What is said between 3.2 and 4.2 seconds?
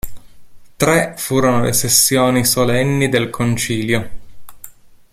concilio.